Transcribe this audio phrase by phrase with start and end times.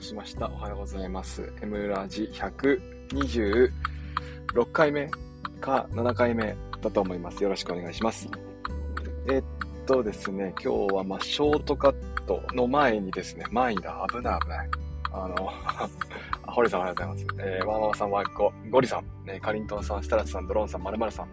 [0.00, 0.48] いしました。
[0.48, 1.52] おはようございます。
[1.60, 3.70] M ラジ126
[4.72, 5.10] 回目
[5.60, 7.42] か7回目だと思います。
[7.42, 8.28] よろしくお願いします。
[9.30, 9.44] えっ
[9.86, 11.94] とですね、今日はまあショートカッ
[12.26, 14.68] トの前にですね、前にだ、危ない危ない。
[15.12, 15.52] あの、
[16.50, 17.26] 堀さんおはようございます。
[17.38, 21.28] えー、ワンワンさん、ワイコ、ゴリさん、ね、カリントンさん、スタラスさん、ドローンさん、まるまるさん、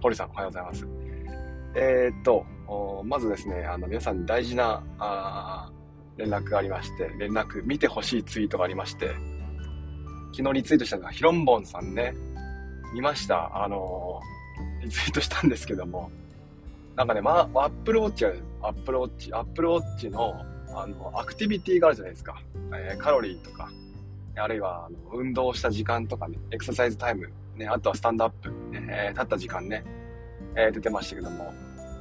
[0.00, 0.86] 堀さん、おはようございます。
[1.74, 2.46] えー、っと、
[3.04, 5.70] まずですね、あの、皆さんに大事な、あ
[6.16, 9.14] 連絡がありまして、連絡、見てほしいツイートがありまして、
[10.32, 12.14] 昨日リツイートしたのが、ヒロンボンさんね、
[12.94, 13.64] 見ました。
[13.64, 16.10] あのー、リツイートしたんですけども、
[16.96, 20.34] なんかね、まあ、アップルウォッチが、アップルウォッチ、アップルウォッチの、
[20.74, 22.42] あの、アクティビティがあるじゃないですか。
[22.74, 23.70] えー、カロリーとか、
[24.36, 29.84] あるいは、あの運動した時間とかね、エクササイズタイム、ね、あとはスタンドアップ、ね、えー、立った時間ね、
[30.56, 31.52] えー、出てましたけども、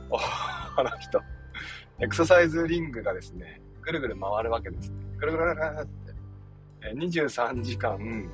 [0.09, 0.17] お
[0.77, 1.21] あの人、
[1.99, 4.95] エクササイズリングがですね、ぐるぐる回るわけですね。
[5.17, 6.13] ぐるぐるぐるって。
[6.81, 8.29] え、23時間、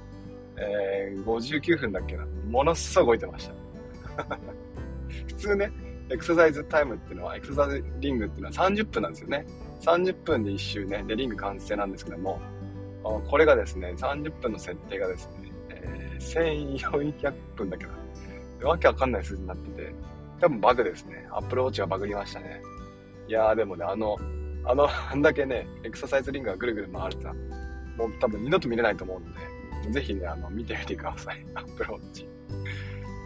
[0.57, 2.25] えー、59分だっけな。
[2.49, 3.47] ものすごい動いてまし
[4.17, 4.37] た。
[5.27, 5.71] 普通ね、
[6.09, 9.45] エクササイズタイムっていうのは、エクササイズリングっていうのは30分なんですよね。
[9.81, 12.39] 30分で1周ね、で、リング完成なんですけども、
[13.03, 17.85] これがですね、30分の設定がですね、えー、1400分だっけ
[18.61, 19.93] ど、わけわかんない数字になってて、
[20.39, 21.27] 多分バグですね。
[21.31, 22.61] アップルウォッチがバグりましたね。
[23.27, 24.17] いやーでもね、あの、
[24.65, 27.33] あの、あんだけね、エクササイズリングがぐるぐる回るさ、
[27.97, 31.45] もう多分二度と見れないと思うんで、ぜひね、あの、見てみてください。
[31.55, 32.27] アップルウォッチ。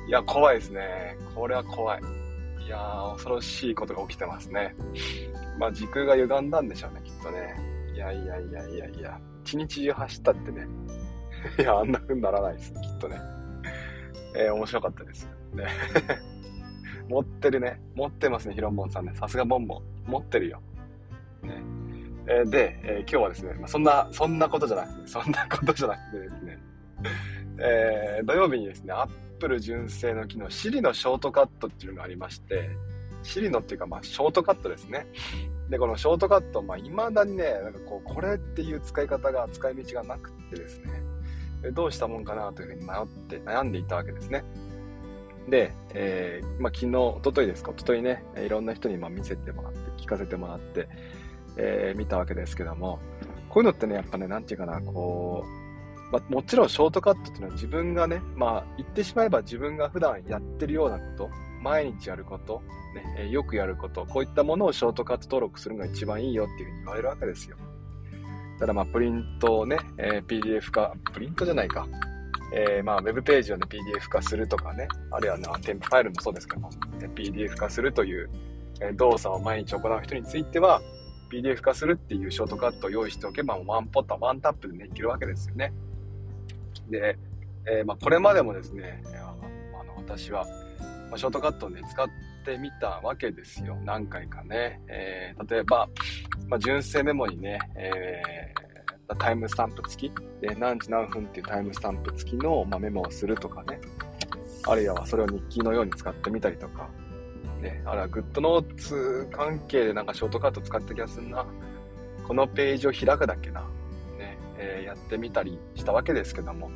[0.08, 1.18] いや、怖いですね。
[1.34, 2.02] これは怖い。
[2.66, 4.76] いやー、恐ろしいことが起きてますね。
[5.60, 7.56] まあ、時空が歪んだんでしょうね、きっとね。
[7.94, 10.68] いやいやいやいやいや、一日中走ったってね。
[11.60, 13.20] いや、あんな風にならないです、きっとね。
[14.36, 15.30] えー、面白かったです。
[15.54, 15.68] ね。
[17.08, 17.80] 持ってるね。
[17.94, 19.14] 持ってますね、ヒロンボンさんね。
[19.16, 19.84] さすがボンボン。
[20.06, 20.62] 持ってるよ。
[21.46, 21.64] ね。
[22.28, 26.60] えー、で、えー、今日はですね、まあ、そんな、そんなことじゃなくて、そんなことじゃなくてですね、
[27.60, 32.70] えー、土曜日にですね、アップル純正の機能、Siri のショートカットっていうのがありまして、
[33.24, 35.08] Siri のっていうか、まあ、ショートカットですね。
[35.70, 41.02] で、このショートカット、まあ、未だにね、なんかこう、これっていう使い方が、使い道がなくってですね、
[41.74, 44.44] どうしたもんかなというふうに迷って、悩んでいたわけですね。
[45.50, 50.88] で、えー、まあ、昨日、一昨日ですか、一昨日ね、いろんな人にま見せてもらって、聞かせてもらって、
[51.58, 53.00] えー、見たわけですけども、
[53.50, 61.30] こういうのってね、やっぱね、なんていうかな、こう、まあ、もちろんショートカットっていうのは自分がね、まあ、言ってしまえば自分が普段やってるようなこと、
[61.62, 62.62] 毎日やること、
[63.18, 67.58] ね、よくやること、こういったものをショートカット登録するのが一番いいよっていうふうに言われるわけですよ。
[68.60, 71.88] ただまあ、プリントをね、えー、PDF 化、プリントじゃないか。
[72.54, 76.70] えー、まあ、ウェブページをね、PDF 化するとかね、あるいはね、添付ファイルもそうですけども、
[77.16, 78.30] PDF 化するという、
[78.80, 80.82] え、動作を毎日行う人については、
[81.36, 85.74] PDF 化するっていうショートカットを用意しておけば、ワンポット、ワンタップでね、いけるわけですよね。
[86.90, 87.18] で、
[87.68, 90.46] えー、まあ、これまでもですね、あの、私は、
[91.12, 92.08] ま、ショートカットをね、使っ
[92.46, 93.78] てみたわけですよ。
[93.84, 94.80] 何回かね。
[94.88, 95.90] えー、例えば、
[96.48, 103.80] まあ、純正メモにね、えー、タイムスタンプ付きで、何時何分っていうタイムスタンプ付きの、まあ、メモをするとかね。
[104.68, 106.90] あるいはそれを日記のように使ってみたりとか。
[107.66, 111.46] ね、あるいはグッドノーツ関係でなんかショートカット使った気がするな。
[112.28, 113.62] このページを開くだけな。
[114.18, 116.70] ね、えー、やってみたりしたわけですけども。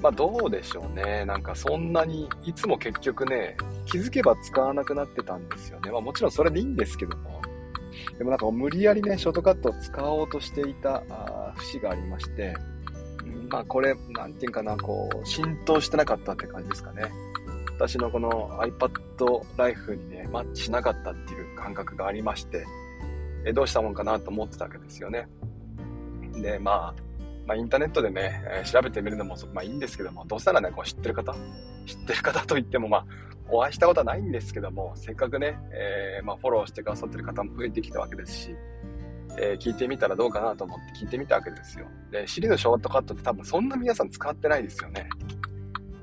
[0.00, 1.24] まあどうでしょうね。
[1.24, 5.90] なんかそんなに、いつも結局ね、気づけば使わなくなってたんですよね。
[5.90, 7.40] まあもちろんそれでいいんですけども。
[8.18, 11.02] でもなんか無理やりね、ショートカットを使おうとしていた
[11.56, 12.54] 節がありまして、
[13.48, 17.12] まあこれ、なんていうかな、こう、浸透してなかったって感じですかね。
[17.82, 22.64] 私のこの iPad Life にね、マッチしなかったっていう感覚がありまして、
[23.44, 25.26] えどうしたもんかなと思ってたわけですよね。
[26.40, 27.02] で、まあ、
[27.44, 31.34] まあ、インターネットでね、え、調べてみるのも、まあいいんですけども、どうしたらね、こう知ってる方、
[31.84, 33.06] 知ってる方といっても、まあ、
[33.50, 38.56] お会いしたことはないんですけども、せっかくね、えー、まあ、フォローしてくださってる方も増えてきたわけですし、
[39.40, 41.86] えー、聞いてみたらどうかなと思って聞いてみたわけですよ。
[42.12, 45.08] で、シリのショートカットって多分そんな皆さん使ってないですよね。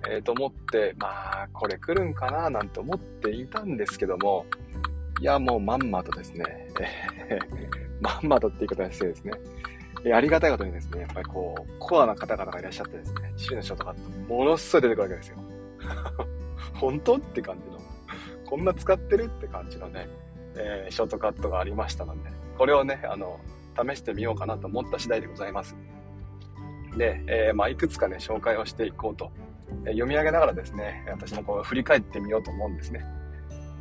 [0.08, 1.08] えー、と思って、ま
[1.44, 4.46] あ、これ来るんかななんて思っていたんですけども、
[5.20, 6.68] いや、もうまんまとですね、
[7.30, 7.40] え
[8.00, 9.34] まんまとって言い方をしてですね、
[10.06, 15.38] えありがたいことにですね、やっぱりこう、コアな方々がいらっしゃってですね、シリのショートカット、ものすごい出てくるわけですよ。
[16.76, 17.80] 本当って感じの、
[18.46, 20.08] こんな使ってるって感じのね、
[20.56, 23.40] えー、ショートカットがありましたので、これをね、あの、
[23.76, 25.76] 試してみようかなと思った次第でございます。
[26.98, 29.32] で、えー、まあ、いくつかね、紹介をしていこうと、
[29.86, 33.04] 読み上げながらですね、私もこう振り返ってみようと思うんですね。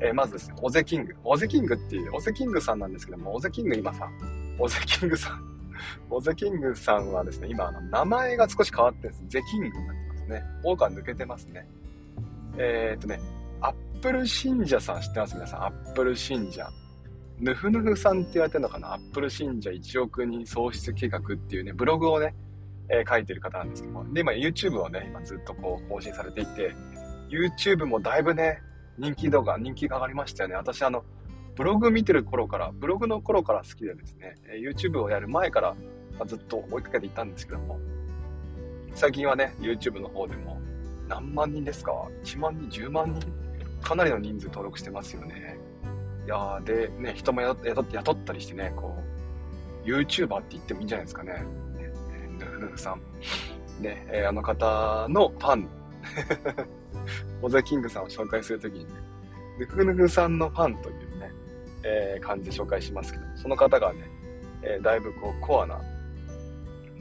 [0.00, 1.14] えー、まずですね、オゼキング。
[1.24, 4.12] オゼキングっていう、オゼキングさんなんですけども、オゼキング今さん、
[4.58, 5.48] オゼキングさん、
[6.08, 9.20] モゼキングさんはですね、今、あの名前が少し変わってるんです。
[9.22, 10.44] ねゼキングになってますね。
[10.64, 11.68] 王が抜けてますね。
[12.56, 13.20] えー、っとね、
[13.60, 15.34] アップル信者さん知ってます？
[15.34, 15.64] 皆さん。
[15.64, 16.68] アップル信者。
[17.38, 18.94] ヌフヌフさんって言われてるのかな？
[18.94, 22.34] アップル信者1億人創出計画っていうね、ブログをね、
[22.90, 24.12] えー、書いてる方なんですけども。
[24.12, 26.74] で、今 YouTube をね、今ずっとこう更新されていて、
[27.28, 28.62] YouTube もだいぶね、
[28.98, 30.56] 人気度が、人気が上がりましたよね。
[30.56, 31.04] 私あの、
[31.54, 35.74] ブログ見てる頃から、ブログの頃から好きでですね、え YouTube をやる前から、
[36.18, 37.78] まずっと追いかけていたんですけども、
[38.94, 40.60] 最近はね、YouTube の方でも、
[41.08, 41.92] 何万人ですか
[42.24, 43.48] ?1 万人、10万人？
[43.82, 45.56] かなりの人数登録してますよね。
[46.26, 48.96] いやで、ね、人も雇雇ったりしてね、こ
[49.84, 51.44] う、YouTuber って言ってもいいんじゃないですかね。
[52.76, 53.82] さん。
[53.82, 55.68] ね、えー、あの方のファン。
[57.42, 58.90] モザキングさんを紹介するときにね、
[59.58, 61.32] ヌフヌフさんのファンというね、
[61.84, 64.10] えー、感じで紹介しますけど、その方がね、
[64.62, 65.80] えー、だいぶこう、コアな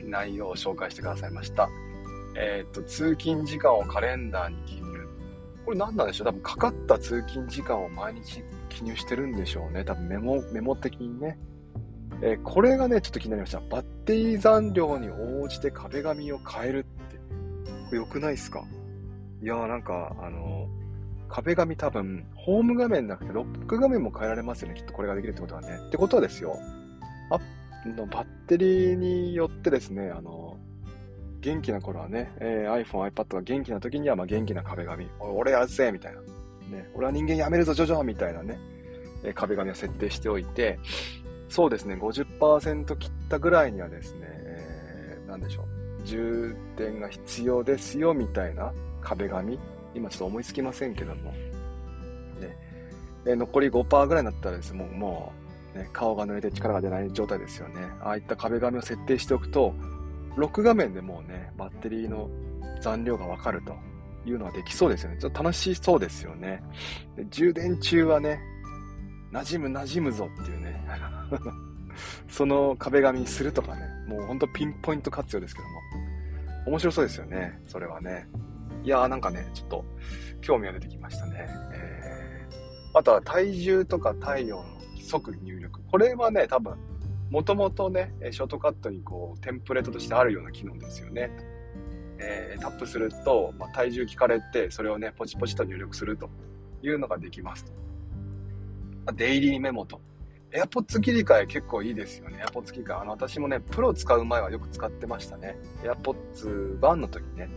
[0.04, 1.70] 内容を紹介してくださいました。
[2.36, 5.08] えっ、と、通勤時間をカレンダーに記入。
[5.66, 6.28] これ何なんでしょう？
[6.28, 9.84] 多分かかった通勤時間を毎日記入してるんでしょうね。
[9.84, 11.40] 多分メモ、メモ的にね。
[12.22, 13.60] えー、これがね、ちょっと気になりました。
[13.60, 17.16] バッテリー残量に応じて壁紙を変えるって。
[17.18, 18.64] これ良くないっすか？
[19.42, 24.76] いやーなんか、あのー、壁紙多分、ホーム画面なくてロック画面も変えられますよね。
[24.76, 25.80] きっとこれができるってことはね。
[25.88, 26.58] ってことはですよ。
[27.30, 27.42] アッ
[27.84, 35.08] プのバッテリーによってですね、あのー、元気な頃はね、え、iPhone、iPad が元気な時には、ま、元気な壁紙。
[35.20, 36.22] 俺やるぜみたいな。
[36.22, 38.60] ね、俺は人間やめるぞ、ジョジョみたいなね、
[39.24, 40.80] え、壁紙を設定しておいて、
[41.50, 49.60] そうですね、50%切ったぐらいにはですね、えー、でしょう、充電が必要ですよみたいな壁紙、
[49.96, 51.32] 今ちょっと思いつきませんけども、
[52.40, 52.58] ね、
[53.26, 55.34] えー、残り5%ぐらいになったらですね、もう、も
[55.76, 57.76] う、ね、顔が濡れて力が出ない状態ですよね。
[58.02, 59.74] ああいった壁紙を設定しておくと、
[60.36, 62.30] ロック画面でもうね、バッテリーの
[62.82, 63.76] 残量がわかると
[64.26, 65.18] いうのはできそうですよね。
[65.20, 66.64] ちょっと楽しそうですよね。
[67.16, 68.40] で充電中はね、
[69.32, 70.67] 馴染む馴染むぞっていうね、
[72.30, 75.82] その壁紙にするとかね、もうほんとピンポイント活用ですけども、
[76.68, 78.28] 面白そうですよね、それはね。
[78.84, 79.86] いやーなんかね、ちょっと
[80.42, 81.48] 興味が出てきましたね。
[81.74, 85.82] えー、あとは体重とか体温の即入力。
[85.90, 86.78] これはね、多分、
[87.30, 91.32] もともとね、ショートカットにこう、テンプレートとしてあるような機能ですよね。
[92.20, 96.30] えー、タップすると、まあ、体重聞かれて、それをね、ポチポチと入力すると
[96.82, 97.66] いうのができます。
[99.16, 100.02] デイリーメモと。
[100.52, 102.44] AirPods 切り替え結構いいですよね。
[102.46, 103.02] AirPods 切り替え。
[103.02, 105.58] あの、私もね、プロ使う前はよく使ってましたね。
[105.84, 107.50] AirPods 1の時ね。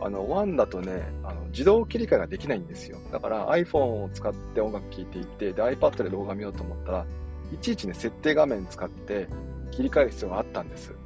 [0.00, 2.98] あの、1だとね、あの、自動切り替えができないんですよ。
[3.10, 7.06] だから iPhone を使って音楽聴いていて、で、iPad で動画見ようと思ったら、
[7.52, 9.28] いちいちね、設定画面使って
[9.70, 10.90] 切り替える必要があったんです。
[10.90, 10.96] ね、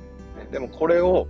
[0.50, 1.26] でもこれを、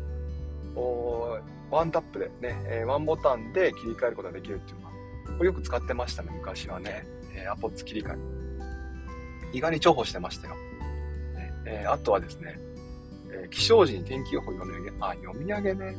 [1.71, 4.93] ワンタップでね、えワンボタンで切り替えることができるっていうのは、
[5.39, 7.07] これよく使ってましたね、昔はね。
[7.35, 8.36] えー、AirPods 切り替え。
[9.57, 10.55] 意外に重宝してましたよ。
[11.65, 12.59] えー、あとはですね、
[13.31, 15.97] えー、気象時に天気予報読み上げ、あ、読み上げね。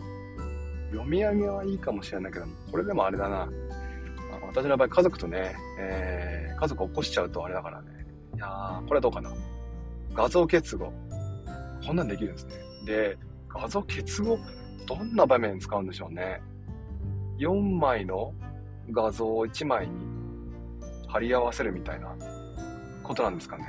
[0.91, 3.49] 読み上げはいいかもしれないけどこれでもあれだな。
[4.47, 8.05] 私の場合、家族とね、えー、家族起こしちゃうとあれだからね。
[8.35, 9.33] いやー、これはどうかな。
[10.13, 10.93] 画像結合。
[11.85, 12.55] こんなんできるんですね。
[12.85, 13.17] で、
[13.49, 14.37] 画像結合、
[14.85, 16.41] どんな場面に使うんでしょうね。
[17.39, 18.33] 4枚の
[18.91, 19.95] 画像を1枚に
[21.07, 22.15] 貼り合わせるみたいな
[23.07, 23.65] ことなんですかね。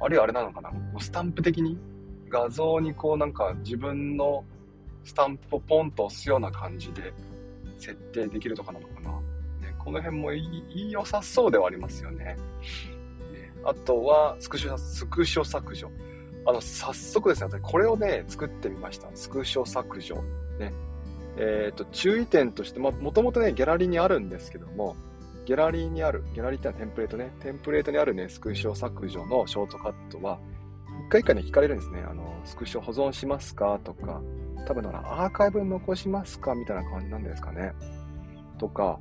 [0.00, 0.70] あるいはあれなのかな
[1.00, 1.78] スタンプ的に？
[2.28, 4.44] 画像にこうなんか自分の
[5.04, 7.12] スタンプをポンと押すような感じで
[7.78, 9.10] 設定できるとかなのかな。
[9.10, 12.24] ね、この辺も良さそうではありますよね。
[12.24, 12.36] ね
[13.64, 15.90] あとはスクショ、スクショ削除。
[16.46, 19.08] あの、早速ですね、これをね、作ってみました。
[19.14, 20.16] スクショ削除。
[20.58, 20.72] ね。
[21.36, 24.94] えっ、ー、と、注意点として、まあ、もともとね、ギャラリーにあるんですけども、
[25.44, 30.38] ギャラリーにある、ギャラリーってのはテンプレートね、テンプレートにあるね、スクショ削除のショートカットは、
[31.06, 32.02] 一回一回ね、聞かれるんですね。
[32.08, 34.22] あの、スクショ保存しますかとか、
[34.66, 37.72] 多分だからアーカイブに残しますかみたいな感じなんですかね。
[38.58, 38.98] とか、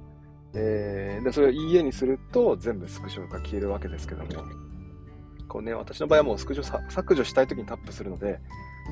[0.54, 4.30] えー、で、それをいいえにすると全部スクショが消えるわけですけども、
[5.48, 8.40] こうね、私の場合はもうスクショ削除したい時にタップするので、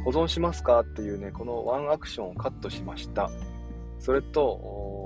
[0.06, 3.30] 保存しますかっていうね、このワンアクションをカットしました。
[4.00, 5.01] それと、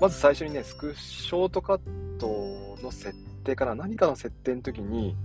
[0.00, 1.80] まず最初にね、スクショートカッ
[2.18, 5.16] トの設定から何かの設定の時に、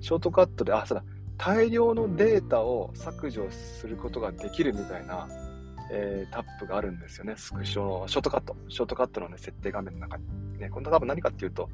[0.00, 1.04] ショートカットで、あ、そうだ、
[1.36, 5.28] 大量のデータを削除することができるみたいな、
[5.90, 7.34] えー、タップがあるんですよね。
[7.36, 8.56] スクショの、ショートカット。
[8.68, 10.24] ショートカットのね、設定画面の中に。
[10.58, 11.68] ね、これ多分何かっていうと、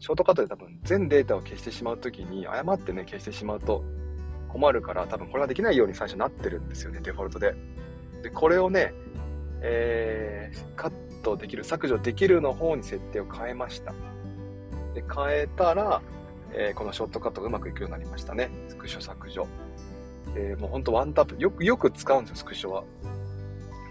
[0.00, 3.84] ショートカットで多分全データを消してしまうときに、誤ってね、消してしまうと、
[4.48, 7.54] 困るから、多分これができないように最初なってるんですよね、デフォルトで。
[8.22, 8.94] で、これをね、
[9.60, 13.92] えー、カットできる、削除できるの方に設定を変えました。
[14.94, 16.02] で、変えたら、
[16.52, 18.50] えー、このショートカットがうまくいくようになりましたね。
[18.68, 19.46] スクショ削除。
[20.34, 22.84] えー、もうほんとワンタップ、よく、よく使うんですよ、スクショは。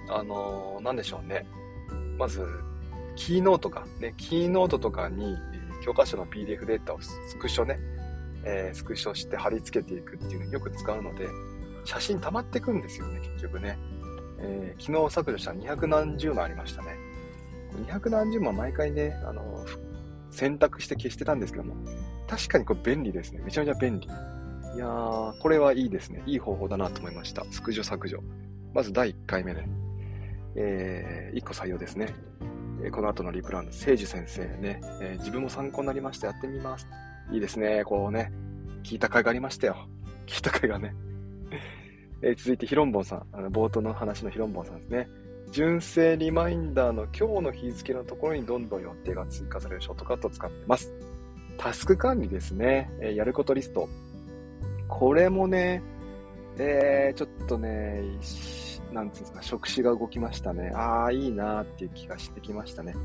[0.09, 1.45] あのー、なんでしょうね。
[2.17, 2.45] まず、
[3.15, 5.37] キーノートか、ね、キーノートとかに、
[5.83, 7.79] 教科書の PDF データをスクショね、
[8.43, 11.27] えー、スクショして貼り付けていくっていうのによく使うので、
[11.85, 13.77] 写真溜まってくんですよね、結局ね。
[14.39, 17.10] えー、昨日削除した200何十枚ありましたね。
[17.71, 19.65] 200何十枚毎回ね、あの
[20.29, 21.75] 選択して消してたんですけども、
[22.27, 23.41] 確かにこれ便利ですね。
[23.43, 24.07] めちゃめちゃ便利。
[24.07, 26.23] いやー、これはいいですね。
[26.25, 27.45] いい方法だなと思いました。
[27.51, 28.23] スクショ削除。
[28.73, 29.65] まず第1回目で、
[30.55, 32.13] えー、1個採用ですね。
[32.83, 36.27] えー、この後のリプラン、聖樹先生ね、えー、自分も参考になりました。
[36.27, 36.87] やってみます。
[37.31, 37.83] いいですね。
[37.83, 38.31] こうね、
[38.83, 39.87] 聞いた回がありましたよ。
[40.25, 40.95] 聞いた回がね。
[42.21, 43.25] えー、続いてヒロンボンさん。
[43.33, 45.09] あの冒頭の話のヒロンボンさんですね。
[45.51, 50.93] 純正リマインダーの今日の日付のところにどんどん予定が追加されるショートカットを使ってます。
[51.57, 52.89] タスク管理ですね。
[53.01, 53.89] えー、やることリスト。
[54.87, 55.83] これもね、
[56.57, 58.01] えー、ちょっとね、
[58.93, 60.71] なんつうんですか、触手が動きましたね。
[60.73, 62.95] ああ、いいなーっていう気がしてきましたね。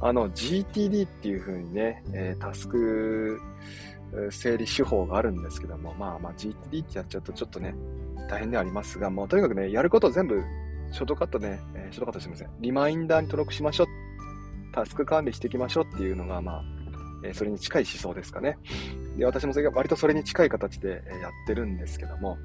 [0.00, 3.40] あの、GTD っていう風にね、えー、タスク
[4.30, 7.76] 整理手法があるんですけども、まあまあ GTD ってやっちゃうとちょっとね、
[8.28, 10.42] 大変ではありますが、もうとにかくね、やることを全部、
[10.92, 12.50] ショートカットね、えー、ショートカットすみません。
[12.60, 13.86] リマインダーに登録しましょう。
[14.72, 16.64] タスク管理していきましょうっていうのが、まあ、
[17.24, 18.58] えー、それに近い思想ですかね。
[19.16, 22.38] で、私もそれが割とそれに近い形でやってるんですけども、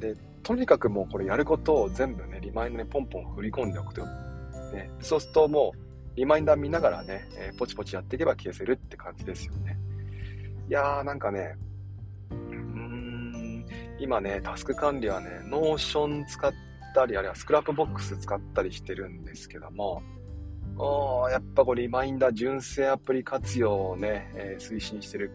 [0.00, 4.04] で、とにかくもうこれやることを全部ね、リマインダーにポンポン振り込んでおくと。
[4.72, 9.78] ね、そうするともう、リマインダー見ながらね、えー、ポチポチやっていけば消せるって感じですよね。
[10.68, 11.56] いやーなんかね、
[12.30, 13.66] うーん、
[13.98, 20.02] 今ね、タスク管理はね、 Notion 使ってったり、あるいは Scrapbox 使ったりしてるんですけども、
[20.76, 25.32] おやっぱこうリマインダー純正アプリ活用をね、えー、推進してる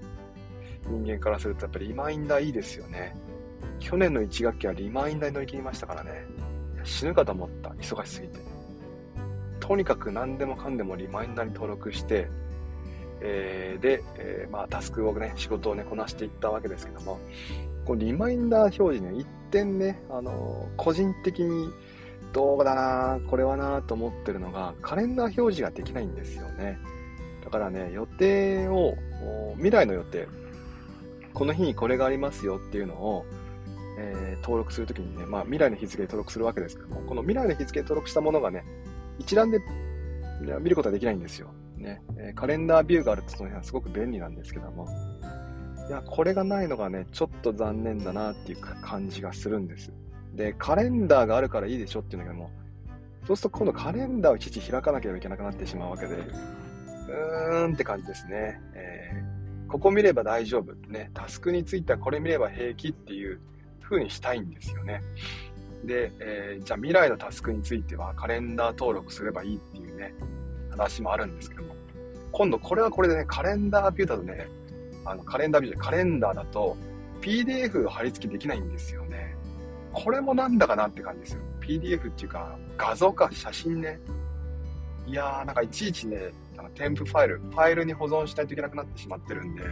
[0.88, 3.16] 人間からするとやっぱりリマインダーいいですよね。
[3.80, 6.26] 去年の1学期はリマインダーに乗り切りましたからね。
[6.84, 7.70] 死ぬかと思った。
[7.72, 8.40] 忙しすぎて。
[9.60, 12.30] とにかく何でもかんでもリマインダーに登録して、
[13.20, 17.20] えー、で、えー、まあ、タスクをね、仕事をね、こなしていったわけですけども、
[17.86, 21.70] このリマインダー表示ね、点ね、あの、個人的に
[22.34, 26.78] どうだなこれはなと思ってるのが、カレンダー表示ができないんですよね。
[27.44, 28.96] だからね、予定を、
[29.56, 30.28] 未来の予定、
[31.34, 33.26] この日にこれがありますよっていうのを、
[34.00, 38.64] えー、登録するときにね、まあ、未来の日付で登録するわけですけども、この未来の日付で登録したものがね、
[39.20, 39.60] 一覧で
[40.60, 41.50] 見ることはできないんですよ。
[41.78, 44.88] ね、えカレンダービューがあるとその辺はすごく便利なんですけども、
[45.88, 49.92] いや、これがないのがね、ちょっと残念だなっていう感じがするんです。
[50.34, 52.52] で、カレンダーがあるからいいでしょっていうんだけども、
[53.26, 58.62] そうすると今度カレンダーをいちいち開かなければいけなくなってしまうわけで、うーんって感じですね。
[58.74, 60.74] えー、ここ見れば大丈夫。
[60.90, 63.40] ね、タスクについてはこれ見れば平気っていう
[63.82, 65.02] 風にしたいんですよね。
[65.86, 70.14] で、えー、じゃあ未来のタスクについてはカレンダー登録すればいいっていうね、
[70.72, 71.76] 話もあるんですけども、
[72.32, 74.48] 今度これはこれでね、カレンダービューだとね、
[75.10, 76.76] あのカレンダービューでカレンダーだと
[77.22, 79.36] PDF 貼り付けできないんですよね。
[79.94, 81.42] これもなんだかなって感じですよ。
[81.62, 84.00] PDF っていうか画像か写真ね。
[85.08, 86.32] いやーなんかいちいちね、
[86.76, 89.64] 添付ファイル、ファイルに保存しないといけなくなってしまってるんで、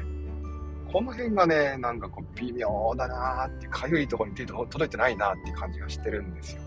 [0.92, 6.62] この辺がね、なんかこう微妙だなーって、かゆいところに手届いてないなって感じがしてるんですよ。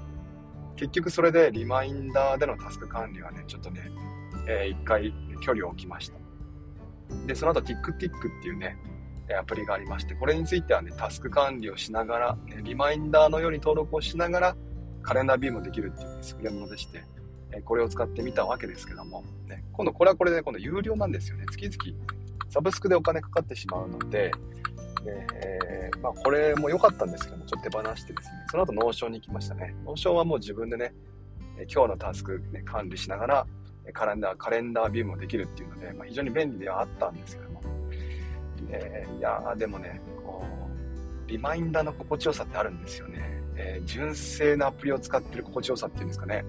[0.77, 3.91] 結局それでリマインダーでのタスク管理はね、ちょっとね、
[4.47, 6.28] えー、一回距離を置きました。
[7.27, 8.77] で、その後 TickTick っていうね、
[9.39, 14.57] アプリがありまして、これについてはね、タスク管理をしながら、ね、リマインダーのように登録をしながら、
[15.03, 17.05] カレンダービューもできるっていう、ね、優れものでして、
[17.65, 21.47] これを使ってみたわけですけども、ね、今度これはこれで、今度有料なんですよね。
[21.51, 21.99] 月々
[22.51, 24.33] サブスクでお金かかってしまうので、
[25.07, 29.75] えー、まあ、これも良かったんですけども、ちょっと手放してですね、その後、 Notion に行きましたね。
[29.85, 30.93] Notion はもう自分でね、
[31.73, 33.47] 今日のタスク、ね、管理しながら、
[33.93, 37.63] カレンダー、カレンダービューもできるっていうので、まあ、非常に便利ではあったんですけども、
[38.71, 40.45] えー、いやでもね、こ
[41.27, 43.43] う、リマインダーの心地よさってあるんですよね。
[43.57, 46.45] えー、純正なアプリを使ってる心地よさっていうんですかね。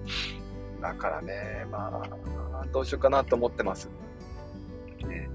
[0.80, 3.88] だからね、まあ、どうしようかなと思ってます。
[5.06, 5.28] ね、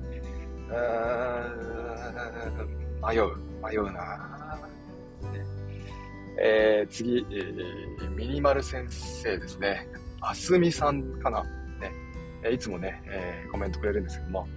[3.08, 4.58] 迷う、迷うな、
[6.42, 9.88] えー、次、えー、ミニマル先生ですね。
[10.22, 11.46] あすみさんかな、
[12.46, 14.48] ね、いつもね、えー、コメントくれるんですけども、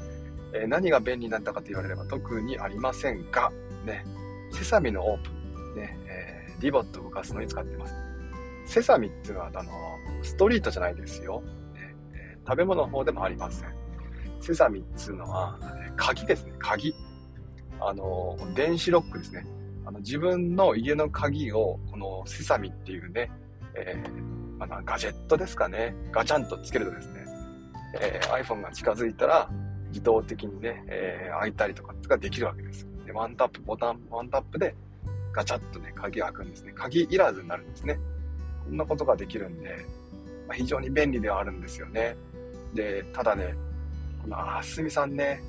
[0.53, 3.51] えー、何が便利になったかと言われれば特にありませんが、
[3.87, 4.05] ね、
[4.53, 7.95] セサミのオープン、ね、えー、リボットを動かすのに使ってます。
[8.67, 9.71] セサミっていうのは、あの、
[10.23, 11.43] ストリートじゃないですよ。
[11.73, 13.75] ねえー、食べ物の方でもありません。
[14.41, 15.59] セサミっていうのは、
[15.97, 16.95] 鍵ですね、鍵。
[17.81, 19.47] あの、電子ロックですね。
[19.87, 23.31] あの自分の家の鍵を、このセサミっていうね、
[23.75, 27.18] えー、まあ、ガジェットですかね、ガチャンとつけるとですね、
[27.95, 29.51] えー、iPhone が近づいたら、
[29.89, 32.87] 自動的にね、えー、開いたりとかってができるわけです。
[33.07, 34.75] で、ワンタップ、ボタン、ワンタップで
[35.33, 36.73] ガチャッとね、鍵開くんですね。
[36.75, 37.99] 鍵いらずになるんですね。
[38.65, 39.77] こんなことができるんで、
[40.47, 42.17] まあ、非常に便利ではあるんですよね。
[42.75, 43.55] で、ただね、
[44.23, 45.41] このあすみさんね、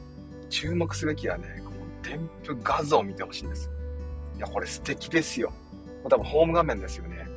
[0.50, 3.70] 注目すべきはね、この添付画像を見てほしいんです。
[4.38, 5.52] いや、これ素敵ですよ。
[6.10, 7.28] 多分ホーム画面ですよね。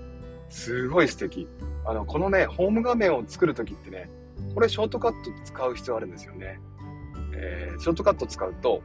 [0.48, 1.48] すごい素敵。
[1.84, 4.08] あの、このね、ホーム画面を作るときってね、
[4.54, 6.60] これショートカット使う必要あるんですよね。
[7.34, 8.82] えー、ショートカット使うと、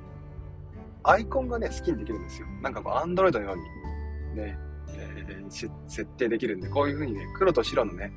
[1.04, 2.48] アイコンがね、好きにできるんですよ。
[2.62, 4.58] なんかこう、アンドロイドのように、ね、
[4.90, 8.12] えー、設定できるんで、こういう風にね、黒と白のね、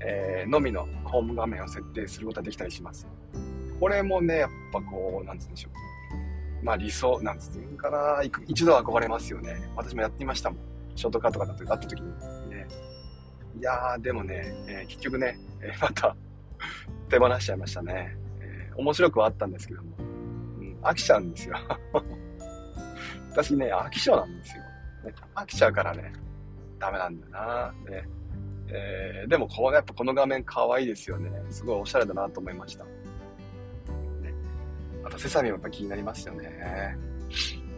[0.00, 3.06] えー、のみのホーム画面を設定することができたりします。
[3.80, 6.64] これもね、やっぱこう、なんつうんでしょう。
[6.64, 9.68] まあ理想、なんつうんかな、一度憧れますよね。
[9.76, 10.58] 私もやってみましたもん。
[10.94, 12.08] ショートカットがだってった時に。
[12.48, 12.66] ね、
[13.58, 16.16] いやー、でもね、えー、結局ね、え、また
[17.14, 18.16] 手放しちゃいましたね。
[18.40, 21.56] えー、面白くはあったんですけども、うん、飽きちゃうんですよ。
[23.30, 24.62] 私ね、飽き性なんですよ。
[25.04, 26.12] ね、飽きちゃうからね、
[26.80, 27.74] ダメなんだよな。
[27.88, 28.08] ね
[28.66, 31.30] えー、でもこう、やっぱこの画面可愛いですよね。
[31.50, 32.84] すごいおしゃれだなと思いました。
[32.84, 32.90] ね
[35.04, 36.96] あと、セサミもやっぱ気になりますよね。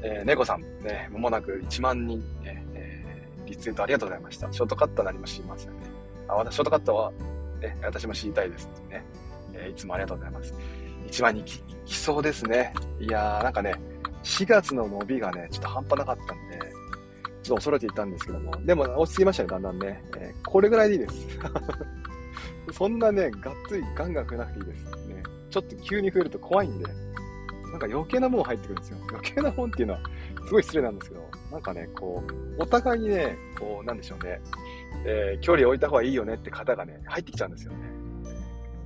[0.03, 4.51] えー、猫さん、ね、まもなく1万人、ね、えー、リツイートありがとうございました。
[4.51, 5.77] ショートカットは何も知りませんね。
[6.29, 7.13] あ、私、ショートカットは、
[7.61, 9.05] ね、私も知りたいですってね、
[9.57, 10.55] えー、いつもありがとうございます。
[11.09, 12.73] 1万人ききそうですね。
[13.01, 13.75] いやー、なんかね、
[14.23, 16.59] 4月の伸びがね、ちょっと半端なかったんで、
[17.43, 20.03] ちょっと恐れていたんですけども、でも落ち着きましたね、だんだんね。
[20.17, 21.39] えー、これぐらいでいいです。
[22.73, 24.85] そんなね、がっつりガンガン増えなくていいです。
[25.07, 26.85] ね、ちょっと急に増えると怖いんで、
[27.71, 28.99] なんか余計なもん入ってくるんですよ。
[29.11, 30.01] 余計なもんっていうのは、
[30.47, 32.25] すごい失礼なんですけど、なんかね、こ
[32.59, 34.41] う、お互いにね、こう、なんでしょうね、
[35.05, 37.79] えー、距離を置いた方がいいよねって方がね、入ってきちゃうんですよね。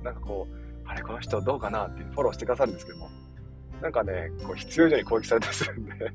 [0.03, 0.60] なんかこう、
[0.91, 3.09] あれ、この人どうかなってフォローしてくださるんですけども、
[3.81, 5.91] なんかね、こう必要以上に攻撃されたりするんで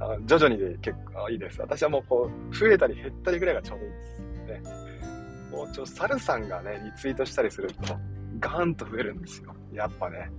[0.00, 1.60] あ徐々にで結構いいです。
[1.60, 4.22] 私はもうこう、増えたり減ったりぐらいがちょうどいいです。
[4.22, 4.62] ね。
[5.50, 7.94] もうちょ、サルさんがね、リツイートしたりすると、
[8.38, 9.54] ガーンと増えるんですよ。
[9.72, 10.30] やっぱね。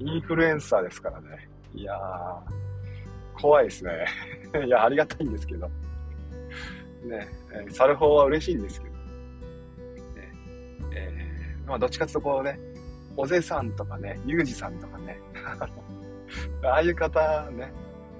[0.00, 1.48] インフルエンサーですからね。
[1.72, 4.06] いやー、怖いですね。
[4.66, 5.68] いや、ありがたいんですけど。
[7.04, 8.94] ね、え、サル法は嬉しいんですけど。
[8.94, 9.00] ね、
[10.92, 11.23] えー、
[11.66, 12.58] まあ、どっちかっていうとこうね、
[13.16, 15.18] おぜさんとかね、ゆうじさんとかね、
[16.64, 17.72] ああいう方ね、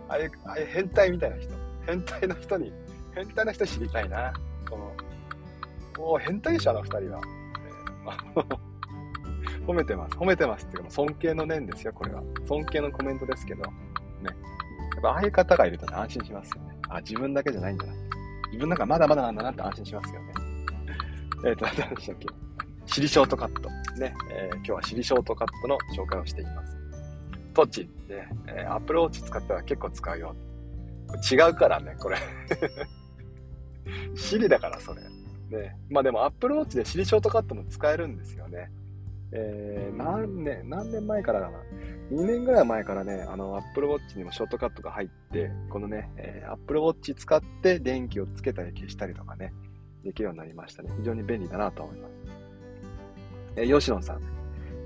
[0.09, 1.52] ああいう、ああいう変態みたいな人、
[1.87, 2.72] 変態の人に、
[3.14, 4.33] 変態な人知りたいな。
[4.68, 4.92] この、
[5.98, 7.20] お変態でしょ、あの二人は。
[9.66, 10.16] 褒めてます。
[10.16, 12.22] 褒めてますっていうか、尊敬の念ですよ、これは。
[12.46, 13.70] 尊敬のコメントですけど、ね。
[14.22, 16.76] やっぱああいう方がいるとね、安心しますよね。
[16.88, 17.96] あ、自分だけじゃないんじゃない
[18.52, 20.33] 自分なんかまだまだなんだなって安心しますよね。
[21.46, 22.43] えっ、ー、と、何でしたっけ？
[22.94, 23.68] シリショートカット。
[23.98, 26.78] ね、えー、今日はシリショートカットの紹介をしています。
[27.52, 30.37] トッチ、ね、えー、アップルウォッチ使ったら結構使うよ。
[31.28, 32.18] 違うからね、これ
[34.14, 35.00] シリだから、それ。
[35.50, 35.76] ね。
[35.90, 38.70] まあでも、アップルウォッチでシリショートカットも使えるんですよね。
[39.33, 41.59] えー、何年、何年前からかな。
[42.12, 49.52] 2年ぐらい前からね、あの、Apple Watch にもショートカットが入って、このね、えー、Apple Watch 使って電気をつけたり消したりとかね、
[50.04, 50.92] できるようになりましたね。
[50.96, 52.43] 非常に便利だなと思います。
[53.57, 54.21] えー、吉野さん。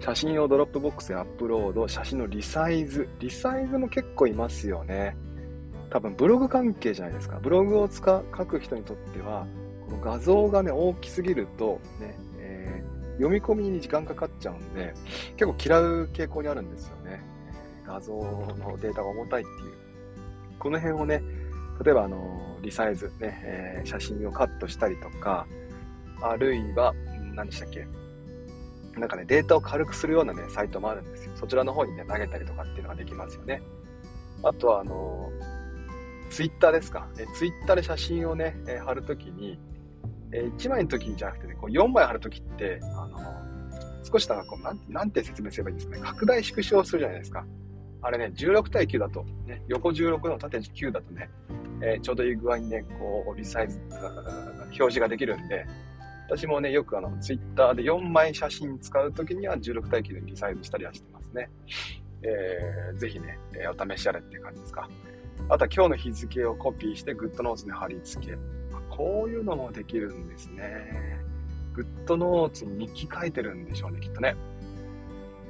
[0.01, 3.09] 写真を Dropbox でアップロード、写真のリサイズ。
[3.19, 5.17] リサイズも結構いますよね。
[5.91, 7.39] 多分ブログ関係じゃないですか。
[7.43, 9.47] ブログを使書く人にとっては、
[9.87, 12.83] この画像がね、大きすぎると、ねえ、
[13.17, 14.95] 読み込みに時間かかっちゃうんで、
[15.37, 17.23] 結構嫌う傾向にあるんですよね。
[17.87, 19.73] 画像のデータが重たいっていう。
[20.59, 21.23] この辺をね、
[21.83, 25.47] 例えばあの、リサイズ、ね、えー、写真をカットしたりとか、
[26.21, 26.95] あるいは、
[27.35, 27.87] 何でしたっけ？
[28.99, 31.33] なんかね、データを軽くするようなね、サイトもあるんですよ。
[31.37, 33.63] そちらの方にね、投げたりとかっていうのができますよね。
[34.43, 35.31] あとは、あの、
[36.31, 37.09] ツイッターですか。
[37.19, 39.59] えツイッターで写真をね、え貼るときに、
[40.33, 43.19] えー、1枚の時じゃなくてね、こう4枚貼るときって、あの、
[44.05, 46.03] 少しなんかこう、なんなんて説明すればいいんですかね。
[46.03, 47.47] 拡大縮小するじゃないですか。
[48.03, 51.31] あれね、16対9だと、ね、横16の縦9だとね、
[51.83, 53.81] えー、ちょうどいい具合にね、こう、リサイズ、
[54.67, 55.67] 表示ができるんで、
[56.29, 61.49] 私もね、よくあの、ツイッターで4枚写真使うときには16対9でリサイズしたりはしてますね。
[62.23, 64.91] えー、ぜひね、えー、お試しあれって感じですか。
[65.49, 68.37] あとは今日の日付をコピーして GoodNotes に貼り付け。
[68.91, 71.19] こういうのもできるんですね。
[72.07, 74.37] GoodNotes に日記書いてるんでしょうね、きっとね。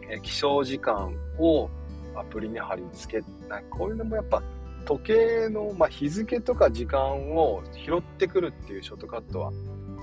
[0.09, 1.69] え起床時間を
[2.15, 3.49] アプリに貼り付け。
[3.49, 4.41] なこういうのもやっぱ
[4.85, 9.53] 時計の、まあ、日付とか時間を拾ってくるっていうショートカットは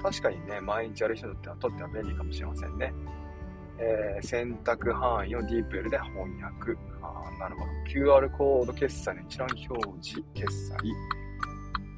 [0.06, 2.94] 確かにね、毎日やる人にとってはとっては便利かもしれませんね。
[3.80, 6.78] えー、選択範囲を DeepL で翻訳。
[7.02, 7.72] あなるほど。
[7.92, 10.78] QR コード決済の一覧表示、決済。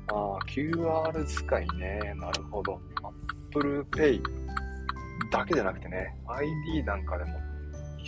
[0.08, 2.14] あ QR 使いね。
[2.16, 2.80] なるほど。
[3.50, 4.22] Apple Pay
[5.30, 7.32] だけじゃなくてね、ID なんかでも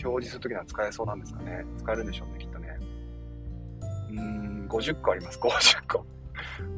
[0.02, 1.66] 表示するときには使えそうなんですかね。
[1.78, 2.78] 使えるんでしょうね、きっとね。
[4.12, 5.38] うーん、50個あります。
[5.40, 6.06] 50個。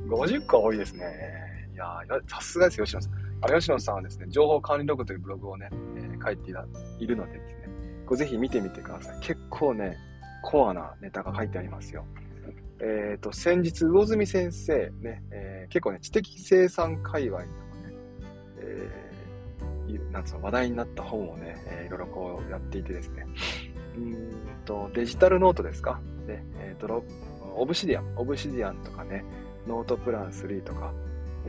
[0.08, 1.51] 50個多いですね。
[1.74, 3.14] いやさすがですよ、吉野さん。
[3.42, 6.52] あ吉野さんはですね、情報管理ログというブログをね、えー、書いて
[7.00, 7.70] いるのでですね、
[8.06, 9.20] これぜひ見てみてください。
[9.22, 9.98] 結構ね、
[10.44, 12.06] コアなネタが書いてありますよ。
[12.80, 17.58] えっ、ー、と、先日、魚住先生、ね、えー、結構ね、知的生産界隈でもね、
[18.60, 23.28] えー、なんつうの、話題になった本をね、えー、いろいろこうやっていてですね、
[23.96, 24.32] うん
[24.66, 26.00] と、デジタルノートですか？
[26.28, 27.04] ね、えっ、ー、と、
[27.56, 29.24] オブシディアン、オブシディアンとかね、
[29.68, 30.92] ノートプラン3とか、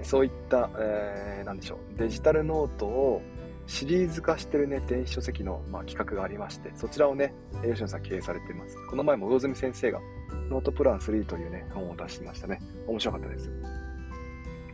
[0.02, 3.22] そういった、えー、なんでしょう、デジタルノートを
[3.66, 8.76] シリーズ化してるね、電子書籍の、まあ、企画がありまして、そちらをね、吉野さん経営されています。
[8.88, 10.00] この前も魚住先生が、
[10.48, 12.60] ノートプラン3というね、本を出してましたね。
[12.86, 13.50] 面白かったです。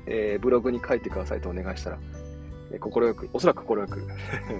[0.06, 1.98] えー、ブログに書いてくださいとお願いしたら、
[2.72, 4.06] えー、快く、おそらく快く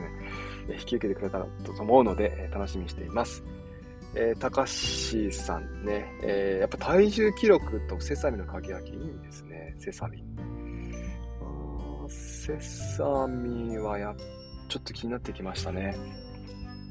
[0.68, 3.42] 引き受けてくれたらと思うので、楽しみにしています。
[4.14, 10.24] えー、高橋さんね、えー、やっぱ体重記録とセサミの鍵開けいいんですね、セサミ。
[12.08, 14.14] セサミはや、
[14.68, 15.94] ちょっと気になってきましたね。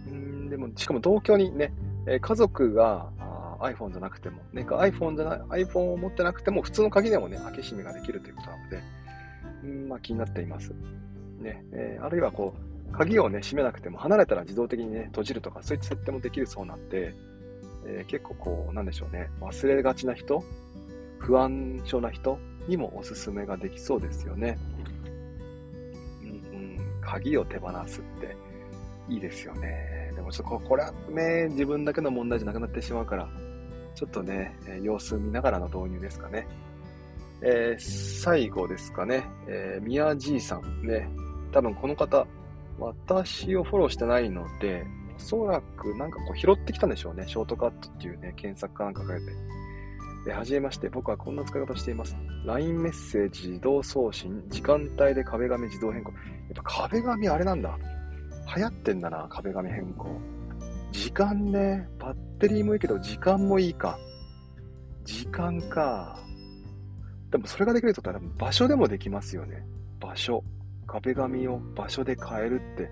[0.07, 1.73] うん、でも、しかも同居にね、
[2.05, 8.81] え家族があ iPhone じゃなくても、ね、iPhone じゃない、iPhone を持ってなくても、普通の鍵でもね、開け閉めができるということなので、
[9.63, 10.73] うん、まあ気になっています。
[11.39, 17.13] ね、えー、あるいはこう、鍵をね、閉めなくても、離れたら自動的にね、閉じるとか、そういった設定もできるそうなんで、
[17.85, 20.43] えー、結構こう、なんでしょうね、忘れがちな人、
[21.19, 24.57] 不安症な人にもおすすめができそうですよね。
[26.21, 28.35] うん鍵を手放すって
[29.09, 30.11] いいですよね。
[30.15, 33.29] でもちょっとこれはね、自分だけの問題じゃなくなってしまうから、
[33.95, 36.47] ちょっとね、様子見ながらの導入ですかね。
[37.41, 41.07] えー、最後ですかね、えー、宮爺さんね、
[41.51, 42.27] 多分この方、
[42.79, 44.85] 私をフォローしてないので、
[45.15, 47.25] おそらくなんかこう拾ってきたんでしょうね。
[47.27, 49.31] ショートカットっていうね、検索かなんかかけて。
[50.29, 52.17] えはじめまして、僕はこんな使い方しています。
[52.45, 56.11] LINE メッセージ自動送信、時間帯で壁紙自動変更。
[56.11, 56.21] やっ
[56.55, 57.77] ぱ壁紙あれなんだ。
[58.55, 60.19] 流行ってんだな、壁紙変更。
[60.91, 63.97] 時間ね、バッテリーもいいけど、時間もいいか。
[65.03, 66.19] 時間か。
[67.31, 69.65] でもそれができるとったら場所でもできますよね。
[69.99, 70.43] 場所。
[70.87, 72.89] 壁紙を場所で変えるって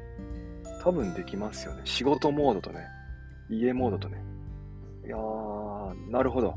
[0.84, 1.82] 多分できますよね。
[1.86, 2.86] 仕事モードとね、
[3.50, 4.24] 家モードとね。
[5.06, 6.56] いやー、なるほど。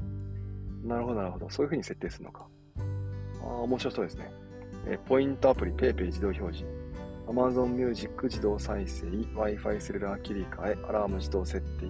[0.85, 1.49] なるほど、なるほど。
[1.51, 2.47] そういう風に設定するのか。
[3.43, 4.31] ああ、面白そうですね。
[4.87, 6.65] えポイントアプリ PayPay 自動表示。
[7.27, 9.07] Amazon Music 自動再生。
[9.07, 10.79] Wi-Fi セルラー切り替え。
[10.89, 11.87] アラーム自動設定。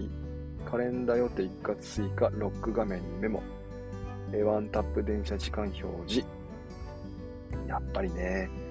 [0.68, 2.28] カレンダー予定一括追加。
[2.34, 3.42] ロック画面にメモ。
[4.32, 6.26] えワンタップ電車時間表示。
[7.66, 8.67] やっぱりね。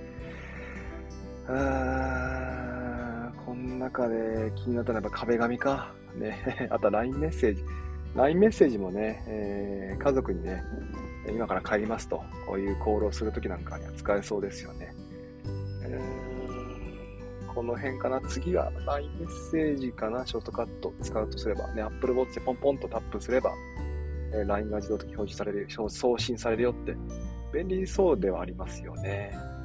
[1.49, 5.93] あこの中で気になったのはやっぱ壁紙か。
[6.15, 6.67] ね。
[6.69, 7.63] あとは LINE メッセージ。
[8.15, 10.63] LINE メッセージもね、えー、家族にね、
[11.29, 14.93] 今から帰りますと、こういうコールをするときなんかには使えそうですよね。
[15.83, 18.19] えー、この辺かな。
[18.21, 20.25] 次は LINE メッセージかな。
[20.25, 23.53] ショートカット使うとすれば、ね、Apple Watch でポンポンとタップすれば、
[24.33, 26.97] えー、LINE が自動的に表示される、送信されるよって、
[27.53, 29.56] 便利そうではありますよね。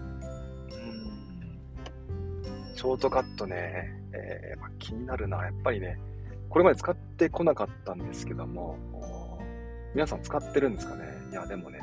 [2.74, 5.44] ショートカットね、えーまあ、気になるな。
[5.44, 5.98] やっぱりね、
[6.48, 8.78] これまで使ってこなかったんですけども、
[9.94, 11.04] 皆さん使ってるんですかね？
[11.30, 11.80] いや、でもね、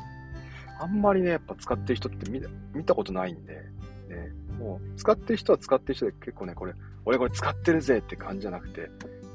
[0.80, 2.41] あんまりね、やっぱ使ってる人って見
[2.73, 6.73] 見たことないんで、ね、もう使ってる人は使ってる人で結構ね、これ、
[7.06, 8.88] 俺これ使ってるぜって感じじゃなくて、も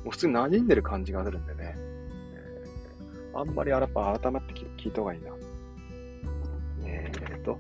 [0.07, 5.31] う普通に馴染んでる感じがするんでね、えー、あんまりやっぱ改まって聞いた方がいいな。
[6.87, 7.59] えーと、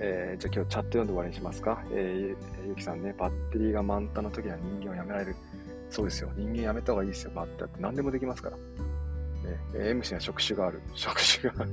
[0.00, 1.82] えー、じゃあ今日チャット読んで終わりにしますか？
[1.92, 5.36] えー、ゆきさんね、バッテリーが満タンの時は人間をやめられる。
[5.90, 6.30] そうですよ。
[6.36, 7.32] 人間やめた方がいいですよ。
[7.34, 8.56] バッテって何でもできますから。
[8.56, 8.62] ね、
[9.74, 10.80] え MC は職種がある。
[10.94, 11.70] 職種がある。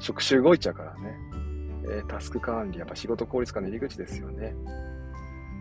[0.00, 1.18] 職種動いちゃうからね。
[1.84, 4.54] えー、タスク管理、やっぱ仕事効率化の入り口ですよね。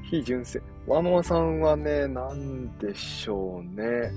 [0.03, 0.61] 非純正。
[0.87, 4.11] ワノワさんはね、なんでしょうね。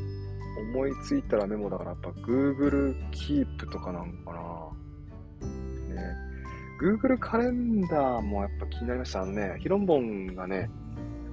[0.73, 4.70] 思いついたらメモだからやっぱ Google Keep とかなんかな。
[6.81, 9.21] Google カレンダーもやっぱ気になりました。
[9.21, 10.71] あのね、ヒロンボンがね、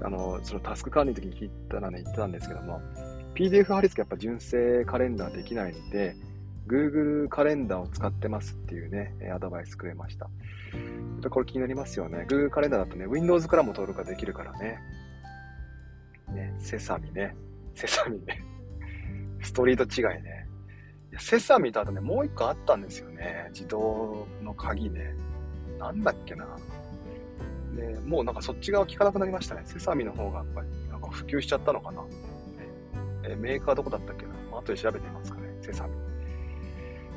[0.01, 2.81] あの、そのタスク管理の時に聞いたらね、言ってたんですけども、
[3.33, 6.15] PDF 貼り付けやっぱ純正カレンダーできないので、
[6.67, 10.29] Google カレンダーを使ってますっていうね、アドバイスくれました。
[11.29, 12.25] これ気になりますよね。
[12.29, 14.79] Google カレンダーだとね、Windows からも登録ができるからね。
[16.33, 17.35] ね、セサミね。
[17.73, 18.43] セサミね。
[19.41, 20.47] ストリート違いね。
[21.19, 23.47] セサミとあとね、もう一個あったんですよね。
[23.53, 25.15] 自動の鍵ね。
[25.77, 26.45] なんだっけな。
[27.73, 29.61] ね、もうなんかそっち側聞かなくなりましたね。
[29.65, 32.03] セサミの方がやっぱりなんか普及しちゃったのかな。
[33.23, 34.33] えメーカーどこだったっけな。
[34.51, 35.55] 後で調べてみますかね。
[35.61, 35.93] セサミ。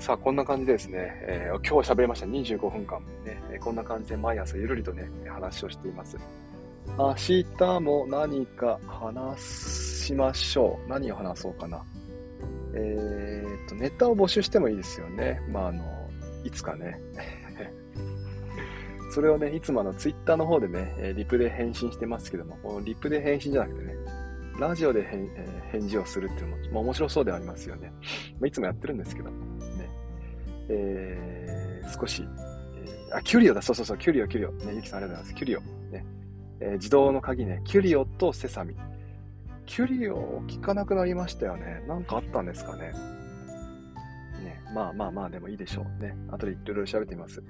[0.00, 6.16] さあ、こんな感じでですね、えー、今日喋りました25分間、ね、こんな感じで毎朝ゆるりとね、話をしています。
[6.98, 10.88] 明日も何か話しましょう。
[10.88, 11.84] 何を話そうかな。
[12.74, 15.42] えー、っと、ネタを募集してもいいですよね。
[15.50, 15.84] まあ、あの、
[16.44, 17.00] いつかね。
[19.10, 23.94] それをね、いつもあの、ツイッターの方でね、リプで返信してますけども、リプで返信じゃなくてね、
[24.58, 27.92] ラジオで返,、えー、返事をするっていうのも、まあ、面白そうではありますよね。
[28.38, 29.36] まあ、いつもやってるんですけど、ね。
[30.68, 32.22] えー、少し、
[32.76, 34.52] えー、あ、キュリオだ、そうそうそう、キュリオ、キュリオ。
[34.52, 35.34] ね、ゆきさんありがとうございます。
[35.34, 35.60] キュリオ。
[35.90, 36.06] ね。
[36.60, 38.76] えー、自動の鍵ね、キュリオとセサミ。
[39.64, 41.82] キュリオ聞かなくなりましたよね。
[41.88, 42.92] なんかあったんですかね。
[44.42, 46.14] ね、まあまあまあでもいいでしょうね。
[46.28, 47.42] 後でいろいろ調べてみます。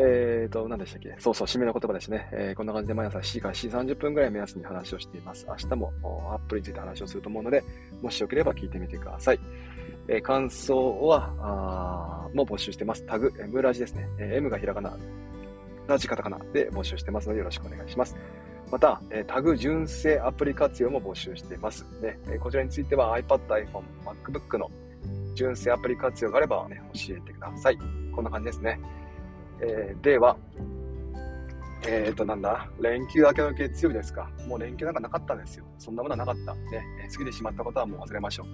[0.00, 1.14] えーと、何でしたっけ？
[1.18, 2.28] そうそう、締めの言葉ですね。
[2.32, 5.44] えー、こんな感じで毎朝7時から7時30分ぐらい目安に話をしています。
[5.48, 5.92] 明日も
[6.32, 7.64] アップについて話をすると思うので、
[8.00, 9.40] もしよければ聞いてみてください。
[10.06, 13.04] えー、感想は、あもう募集してます。
[13.06, 14.08] タグ、M ラジですね。
[14.18, 14.96] えー、M がひらがな、
[15.88, 18.16] ラジカタカナで募集してますのでよろしくお願いします。
[18.70, 21.86] また、えタグ純正アプリ活用も募集しています。
[22.02, 24.70] ね、えこちらについては iPad、iPhone、MacBook の
[25.34, 27.78] 純正アプリ活用があればね、教えてください。
[28.14, 28.78] こんな感じですね。
[29.60, 30.36] えー、では、
[31.86, 34.30] えっ、ー、と、なんだ、連休明けの月曜日ですか。
[34.46, 35.64] もう連休なんかなかったんですよ。
[35.78, 36.54] そんなものはなかった。
[36.54, 38.46] ね、過ぎてしまったことはもう忘れましょう。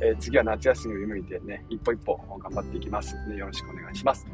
[0.00, 3.14] えー、次は夏休みを夢見てね、一歩一歩頑張っていきます。
[3.28, 4.26] ね、よろしくお願いします。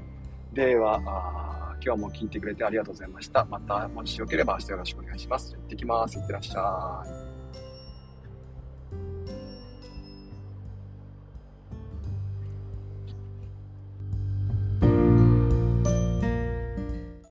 [0.53, 3.45] では、今日も聞いてくれてありがとうございました。
[3.45, 5.55] また、もしよければ明日よろしくお願いします。
[5.55, 6.19] 行ってきます。
[6.19, 7.28] いってらっしゃい。